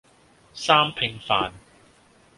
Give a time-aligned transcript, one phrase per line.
[0.55, 1.51] 三拼飯